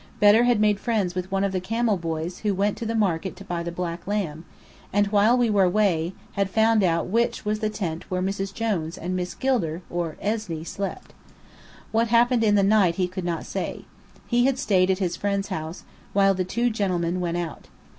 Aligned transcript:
Bedr 0.19 0.45
had 0.45 0.59
made 0.59 0.79
friends 0.79 1.13
with 1.13 1.31
one 1.31 1.43
of 1.43 1.51
the 1.51 1.59
camel 1.59 1.95
boys 1.95 2.39
who 2.39 2.55
went 2.55 2.75
to 2.77 2.95
market 2.95 3.35
to 3.35 3.45
buy 3.45 3.61
the 3.61 3.71
black 3.71 4.07
lamb: 4.07 4.45
and 4.91 5.05
while 5.09 5.37
we 5.37 5.47
were 5.47 5.61
away, 5.65 6.13
had 6.31 6.49
found 6.49 6.83
out 6.83 7.05
which 7.05 7.45
was 7.45 7.59
the 7.59 7.69
tent 7.69 8.09
where 8.09 8.19
Mrs. 8.19 8.51
Jones 8.51 8.97
and 8.97 9.15
Miss 9.15 9.35
Gilder 9.35 9.83
(or 9.91 10.17
"Esney") 10.19 10.65
slept. 10.65 11.13
What 11.91 12.07
happened 12.07 12.43
in 12.43 12.55
the 12.55 12.63
night 12.63 12.95
he 12.95 13.07
could 13.07 13.23
not 13.25 13.45
say. 13.45 13.85
He 14.25 14.45
had 14.47 14.57
stayed 14.57 14.89
at 14.89 14.97
his 14.97 15.15
friend's 15.17 15.49
house, 15.49 15.83
while 16.13 16.33
the 16.33 16.43
two 16.45 16.71
gentlemen 16.71 17.19
went 17.19 17.37
out. 17.37 17.67